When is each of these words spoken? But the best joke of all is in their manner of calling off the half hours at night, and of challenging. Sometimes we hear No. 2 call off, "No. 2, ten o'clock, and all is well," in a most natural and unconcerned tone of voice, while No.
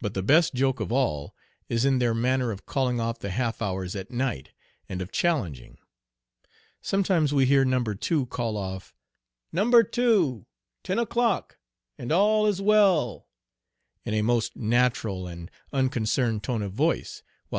But 0.00 0.14
the 0.14 0.22
best 0.22 0.54
joke 0.54 0.78
of 0.78 0.92
all 0.92 1.34
is 1.68 1.84
in 1.84 1.98
their 1.98 2.14
manner 2.14 2.52
of 2.52 2.66
calling 2.66 3.00
off 3.00 3.18
the 3.18 3.30
half 3.30 3.60
hours 3.60 3.96
at 3.96 4.08
night, 4.08 4.50
and 4.88 5.02
of 5.02 5.10
challenging. 5.10 5.76
Sometimes 6.80 7.34
we 7.34 7.46
hear 7.46 7.64
No. 7.64 7.82
2 7.82 8.26
call 8.26 8.56
off, 8.56 8.94
"No. 9.50 9.82
2, 9.82 10.46
ten 10.84 11.00
o'clock, 11.00 11.58
and 11.98 12.12
all 12.12 12.46
is 12.46 12.62
well," 12.62 13.26
in 14.04 14.14
a 14.14 14.22
most 14.22 14.54
natural 14.54 15.26
and 15.26 15.50
unconcerned 15.72 16.44
tone 16.44 16.62
of 16.62 16.70
voice, 16.72 17.24
while 17.48 17.58
No. - -